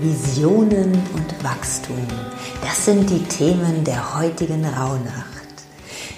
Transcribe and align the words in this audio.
Visionen 0.00 0.92
und 0.92 1.42
Wachstum, 1.44 2.06
das 2.62 2.84
sind 2.84 3.10
die 3.10 3.24
Themen 3.24 3.82
der 3.82 4.16
heutigen 4.16 4.64
Rauhnacht. 4.64 5.26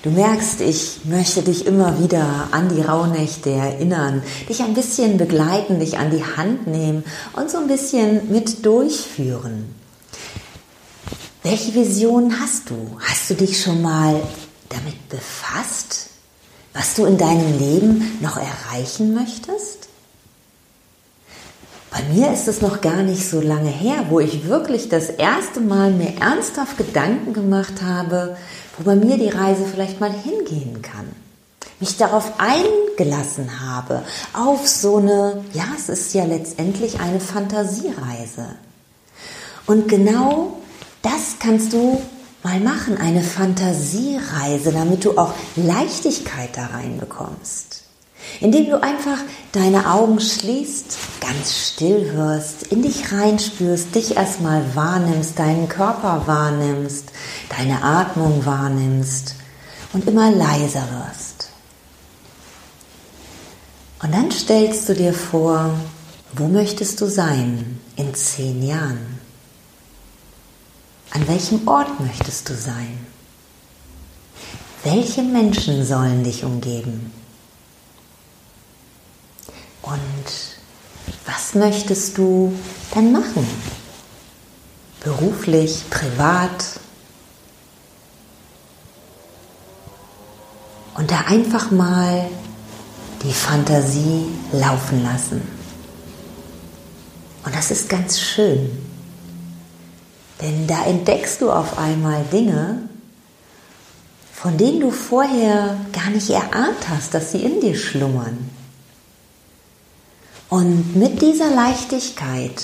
Du 0.02 0.10
merkst, 0.10 0.60
ich 0.60 1.00
möchte 1.04 1.40
dich 1.40 1.64
immer 1.64 1.98
wieder 1.98 2.48
an 2.50 2.68
die 2.68 2.82
Rauhnächte 2.82 3.50
erinnern, 3.50 4.22
dich 4.50 4.60
ein 4.60 4.74
bisschen 4.74 5.16
begleiten, 5.16 5.80
dich 5.80 5.96
an 5.96 6.10
die 6.10 6.22
Hand 6.22 6.66
nehmen 6.66 7.04
und 7.32 7.50
so 7.50 7.56
ein 7.56 7.68
bisschen 7.68 8.30
mit 8.30 8.66
durchführen. 8.66 9.74
Welche 11.42 11.74
Visionen 11.74 12.38
hast 12.38 12.68
du? 12.68 12.98
Hast 13.00 13.30
du 13.30 13.34
dich 13.34 13.62
schon 13.62 13.80
mal 13.80 14.20
damit 14.68 15.08
befasst, 15.08 16.10
was 16.74 16.94
du 16.96 17.06
in 17.06 17.16
deinem 17.16 17.58
Leben 17.58 18.18
noch 18.20 18.36
erreichen 18.36 19.14
möchtest? 19.14 19.79
Bei 22.00 22.14
mir 22.14 22.32
ist 22.32 22.48
es 22.48 22.62
noch 22.62 22.80
gar 22.80 23.02
nicht 23.02 23.28
so 23.28 23.42
lange 23.42 23.68
her, 23.68 24.06
wo 24.08 24.20
ich 24.20 24.48
wirklich 24.48 24.88
das 24.88 25.10
erste 25.10 25.60
Mal 25.60 25.90
mir 25.90 26.14
ernsthaft 26.18 26.78
Gedanken 26.78 27.34
gemacht 27.34 27.82
habe, 27.84 28.38
wo 28.78 28.84
bei 28.84 28.96
mir 28.96 29.18
die 29.18 29.28
Reise 29.28 29.66
vielleicht 29.70 30.00
mal 30.00 30.10
hingehen 30.10 30.80
kann. 30.80 31.04
Mich 31.78 31.98
darauf 31.98 32.32
eingelassen 32.38 33.60
habe, 33.60 34.02
auf 34.32 34.66
so 34.66 34.96
eine, 34.96 35.44
ja, 35.52 35.66
es 35.76 35.90
ist 35.90 36.14
ja 36.14 36.24
letztendlich 36.24 37.00
eine 37.00 37.20
Fantasiereise. 37.20 38.46
Und 39.66 39.86
genau 39.86 40.58
das 41.02 41.36
kannst 41.38 41.74
du 41.74 42.00
mal 42.42 42.60
machen, 42.60 42.96
eine 42.96 43.22
Fantasiereise, 43.22 44.72
damit 44.72 45.04
du 45.04 45.18
auch 45.18 45.34
Leichtigkeit 45.54 46.56
da 46.56 46.66
reinbekommst 46.66 47.89
indem 48.40 48.66
du 48.66 48.82
einfach 48.82 49.18
deine 49.52 49.90
Augen 49.90 50.20
schließt, 50.20 50.96
ganz 51.20 51.56
still 51.56 52.14
wirst, 52.14 52.64
in 52.64 52.82
dich 52.82 53.12
reinspürst, 53.12 53.94
dich 53.94 54.16
erstmal 54.16 54.74
wahrnimmst, 54.74 55.38
deinen 55.38 55.68
Körper 55.68 56.22
wahrnimmst, 56.26 57.12
deine 57.56 57.82
Atmung 57.82 58.44
wahrnimmst 58.46 59.34
und 59.92 60.06
immer 60.06 60.30
leiser 60.30 60.86
wirst. 60.92 61.50
Und 64.02 64.14
dann 64.14 64.30
stellst 64.30 64.88
du 64.88 64.94
dir 64.94 65.12
vor, 65.12 65.74
wo 66.32 66.48
möchtest 66.48 67.00
du 67.00 67.06
sein 67.06 67.80
in 67.96 68.14
zehn 68.14 68.62
Jahren? 68.62 69.18
An 71.10 71.26
welchem 71.26 71.66
Ort 71.66 72.00
möchtest 72.00 72.48
du 72.48 72.54
sein? 72.54 72.98
Welche 74.84 75.22
Menschen 75.22 75.84
sollen 75.84 76.24
dich 76.24 76.44
umgeben? 76.44 77.12
Und 79.82 80.26
was 81.26 81.54
möchtest 81.54 82.18
du 82.18 82.52
dann 82.94 83.12
machen? 83.12 83.46
Beruflich, 85.02 85.84
privat? 85.90 86.80
Und 90.94 91.10
da 91.10 91.20
einfach 91.26 91.70
mal 91.70 92.28
die 93.22 93.32
Fantasie 93.32 94.26
laufen 94.52 95.02
lassen. 95.02 95.42
Und 97.44 97.54
das 97.54 97.70
ist 97.70 97.88
ganz 97.88 98.20
schön. 98.20 98.70
Denn 100.40 100.66
da 100.66 100.84
entdeckst 100.84 101.40
du 101.40 101.50
auf 101.50 101.78
einmal 101.78 102.24
Dinge, 102.24 102.82
von 104.32 104.56
denen 104.56 104.80
du 104.80 104.90
vorher 104.90 105.76
gar 105.92 106.10
nicht 106.10 106.30
erahnt 106.30 106.88
hast, 106.88 107.12
dass 107.12 107.32
sie 107.32 107.42
in 107.42 107.60
dir 107.60 107.76
schlummern. 107.76 108.48
Und 110.50 110.96
mit 110.96 111.22
dieser 111.22 111.48
Leichtigkeit 111.48 112.60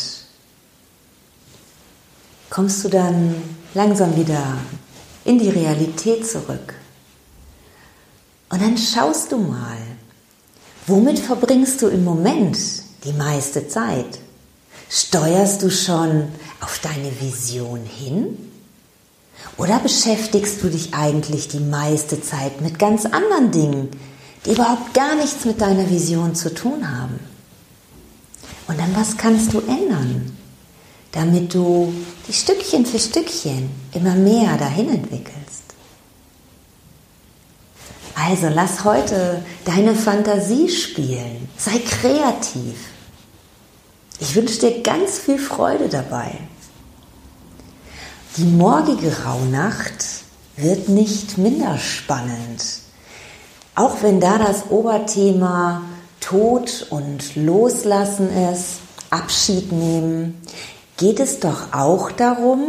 kommst 2.50 2.82
du 2.82 2.88
dann 2.88 3.36
langsam 3.74 4.16
wieder 4.16 4.58
in 5.24 5.38
die 5.38 5.50
Realität 5.50 6.26
zurück. 6.26 6.74
Und 8.48 8.60
dann 8.60 8.76
schaust 8.76 9.30
du 9.30 9.38
mal, 9.38 9.78
womit 10.88 11.20
verbringst 11.20 11.80
du 11.80 11.86
im 11.86 12.02
Moment 12.02 12.58
die 13.04 13.12
meiste 13.12 13.68
Zeit? 13.68 14.18
Steuerst 14.90 15.62
du 15.62 15.70
schon 15.70 16.28
auf 16.60 16.80
deine 16.80 17.12
Vision 17.20 17.84
hin? 17.84 18.50
Oder 19.58 19.78
beschäftigst 19.78 20.60
du 20.60 20.70
dich 20.70 20.92
eigentlich 20.92 21.46
die 21.46 21.60
meiste 21.60 22.20
Zeit 22.20 22.60
mit 22.60 22.80
ganz 22.80 23.06
anderen 23.06 23.52
Dingen, 23.52 23.90
die 24.44 24.52
überhaupt 24.52 24.92
gar 24.92 25.14
nichts 25.14 25.44
mit 25.44 25.60
deiner 25.60 25.88
Vision 25.88 26.34
zu 26.34 26.52
tun 26.52 26.98
haben? 26.98 27.35
Und 28.68 28.78
dann, 28.78 28.94
was 28.96 29.16
kannst 29.16 29.52
du 29.52 29.60
ändern, 29.60 30.36
damit 31.12 31.54
du 31.54 31.92
die 32.26 32.32
Stückchen 32.32 32.84
für 32.84 32.98
Stückchen 32.98 33.70
immer 33.92 34.14
mehr 34.14 34.56
dahin 34.56 34.88
entwickelst? 34.88 35.46
Also 38.14 38.48
lass 38.48 38.82
heute 38.82 39.44
deine 39.64 39.94
Fantasie 39.94 40.68
spielen. 40.68 41.48
Sei 41.56 41.78
kreativ. 41.78 42.74
Ich 44.18 44.34
wünsche 44.34 44.60
dir 44.60 44.82
ganz 44.82 45.18
viel 45.18 45.38
Freude 45.38 45.88
dabei. 45.88 46.32
Die 48.36 48.44
morgige 48.44 49.24
Rauhnacht 49.24 50.04
wird 50.56 50.88
nicht 50.88 51.38
minder 51.38 51.78
spannend. 51.78 52.64
Auch 53.74 54.02
wenn 54.02 54.20
da 54.20 54.38
das 54.38 54.70
Oberthema 54.70 55.82
Tod 56.26 56.88
und 56.90 57.36
Loslassen 57.36 58.28
ist, 58.52 58.80
Abschied 59.10 59.70
nehmen, 59.70 60.42
geht 60.96 61.20
es 61.20 61.38
doch 61.38 61.72
auch 61.72 62.10
darum, 62.10 62.64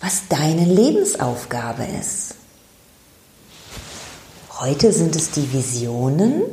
was 0.00 0.22
deine 0.30 0.64
Lebensaufgabe 0.64 1.86
ist. 2.00 2.36
Heute 4.58 4.90
sind 4.90 5.14
es 5.16 5.32
die 5.32 5.52
Visionen 5.52 6.44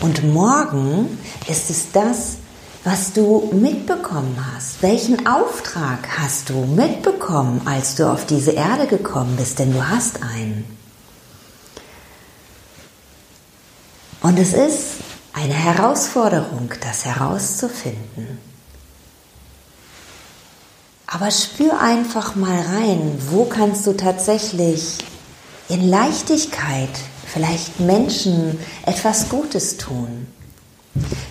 und 0.00 0.22
morgen 0.32 1.18
ist 1.48 1.70
es 1.70 1.90
das, 1.92 2.36
was 2.84 3.12
du 3.12 3.50
mitbekommen 3.52 4.38
hast. 4.54 4.80
Welchen 4.82 5.26
Auftrag 5.26 6.06
hast 6.20 6.50
du 6.50 6.66
mitbekommen, 6.66 7.62
als 7.64 7.96
du 7.96 8.08
auf 8.08 8.26
diese 8.26 8.52
Erde 8.52 8.86
gekommen 8.86 9.34
bist? 9.36 9.58
Denn 9.58 9.72
du 9.72 9.88
hast 9.88 10.22
einen. 10.22 10.64
Und 14.22 14.38
es 14.38 14.52
ist 14.52 15.05
eine 15.36 15.52
Herausforderung, 15.52 16.70
das 16.80 17.04
herauszufinden. 17.04 18.38
Aber 21.06 21.30
spür 21.30 21.78
einfach 21.78 22.34
mal 22.36 22.58
rein, 22.58 23.18
wo 23.28 23.44
kannst 23.44 23.86
du 23.86 23.92
tatsächlich 23.92 24.98
in 25.68 25.88
Leichtigkeit 25.88 26.88
vielleicht 27.26 27.80
Menschen 27.80 28.58
etwas 28.86 29.28
Gutes 29.28 29.76
tun. 29.76 30.26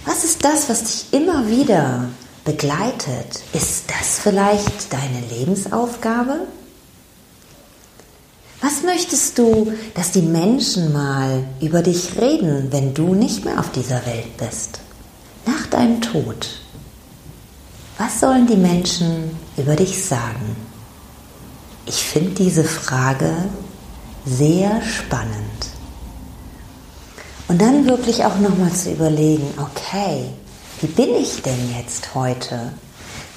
Was 0.05 0.23
ist 0.23 0.45
das, 0.45 0.69
was 0.69 0.83
dich 0.83 1.05
immer 1.11 1.47
wieder 1.47 2.07
begleitet? 2.43 3.41
Ist 3.53 3.85
das 3.89 4.19
vielleicht 4.19 4.93
deine 4.93 5.21
Lebensaufgabe? 5.31 6.41
Was 8.65 8.81
möchtest 8.81 9.37
du, 9.37 9.71
dass 9.93 10.11
die 10.11 10.23
Menschen 10.23 10.91
mal 10.91 11.43
über 11.61 11.83
dich 11.83 12.19
reden, 12.19 12.69
wenn 12.71 12.95
du 12.95 13.13
nicht 13.13 13.45
mehr 13.45 13.59
auf 13.59 13.71
dieser 13.71 14.03
Welt 14.07 14.37
bist? 14.37 14.79
Nach 15.45 15.67
deinem 15.67 16.01
Tod. 16.01 16.47
Was 17.99 18.19
sollen 18.19 18.47
die 18.47 18.55
Menschen 18.55 19.37
über 19.55 19.75
dich 19.75 20.03
sagen? 20.03 20.55
Ich 21.85 22.05
finde 22.05 22.31
diese 22.31 22.63
Frage 22.63 23.35
sehr 24.25 24.81
spannend. 24.81 25.67
Und 27.47 27.61
dann 27.61 27.85
wirklich 27.85 28.25
auch 28.25 28.39
nochmal 28.39 28.73
zu 28.73 28.91
überlegen, 28.91 29.45
okay, 29.59 30.23
wie 30.81 30.87
bin 30.87 31.13
ich 31.13 31.43
denn 31.43 31.75
jetzt 31.77 32.15
heute? 32.15 32.73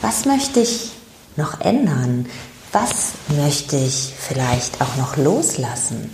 Was 0.00 0.24
möchte 0.24 0.60
ich 0.60 0.92
noch 1.36 1.60
ändern? 1.60 2.24
Was 2.72 3.12
möchte 3.28 3.76
ich 3.76 4.12
vielleicht 4.18 4.80
auch 4.82 4.96
noch 4.96 5.16
loslassen? 5.16 6.12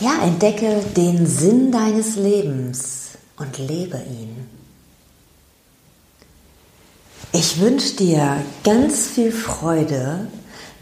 Ja, 0.00 0.22
entdecke 0.22 0.82
den 0.96 1.26
Sinn 1.26 1.72
deines 1.72 2.14
Lebens 2.14 3.10
und 3.36 3.58
lebe 3.58 3.96
ihn. 3.96 4.48
Ich 7.32 7.60
wünsche 7.60 7.96
dir 7.96 8.36
ganz 8.62 9.08
viel 9.08 9.32
Freude 9.32 10.28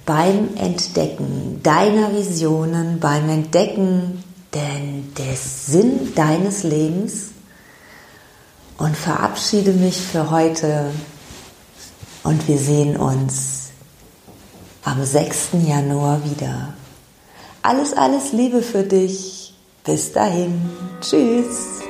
beim 0.04 0.54
Entdecken 0.56 1.60
deiner 1.62 2.14
Visionen, 2.14 3.00
beim 3.00 3.28
Entdecken 3.30 4.22
denn 4.54 5.12
des 5.14 5.66
Sinn 5.66 6.14
deines 6.14 6.62
Lebens 6.62 7.30
und 8.78 8.96
verabschiede 8.96 9.72
mich 9.72 9.96
für 9.96 10.30
heute 10.30 10.90
und 12.26 12.49
wir 12.49 12.58
sehen 12.58 12.96
uns 12.96 13.70
am 14.84 15.02
6. 15.05 15.50
Januar 15.67 16.20
wieder. 16.25 16.75
Alles, 17.62 17.93
alles 17.93 18.32
Liebe 18.32 18.62
für 18.62 18.82
dich. 18.82 19.55
Bis 19.84 20.12
dahin. 20.12 20.69
Tschüss. 21.00 21.81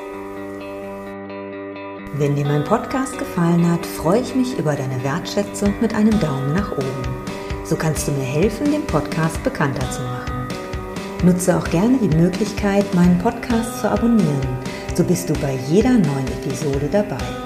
Wenn 2.14 2.36
dir 2.36 2.46
mein 2.46 2.64
Podcast 2.64 3.18
gefallen 3.18 3.70
hat, 3.70 3.84
freue 3.84 4.20
ich 4.20 4.34
mich 4.34 4.58
über 4.58 4.74
deine 4.74 5.02
Wertschätzung 5.02 5.74
mit 5.80 5.94
einem 5.94 6.18
Daumen 6.20 6.54
nach 6.54 6.72
oben. 6.72 7.24
So 7.64 7.76
kannst 7.76 8.06
du 8.08 8.12
mir 8.12 8.24
helfen, 8.24 8.70
den 8.70 8.86
Podcast 8.86 9.42
bekannter 9.42 9.90
zu 9.90 10.02
machen. 10.02 10.48
Nutze 11.24 11.56
auch 11.58 11.68
gerne 11.70 11.98
die 11.98 12.14
Möglichkeit, 12.14 12.94
meinen 12.94 13.18
Podcast 13.18 13.80
zu 13.80 13.90
abonnieren. 13.90 14.46
So 14.94 15.02
bist 15.02 15.28
du 15.28 15.34
bei 15.34 15.58
jeder 15.68 15.92
neuen 15.92 16.28
Episode 16.28 16.88
dabei. 16.90 17.45